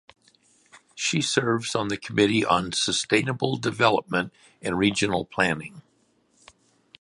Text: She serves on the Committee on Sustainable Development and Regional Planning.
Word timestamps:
She 0.95 1.21
serves 1.21 1.75
on 1.75 1.89
the 1.89 1.95
Committee 1.95 2.43
on 2.43 2.71
Sustainable 2.71 3.57
Development 3.57 4.33
and 4.59 4.75
Regional 4.75 5.25
Planning. 5.25 5.83